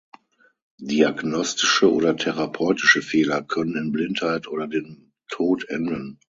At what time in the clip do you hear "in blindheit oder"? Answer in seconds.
3.75-4.65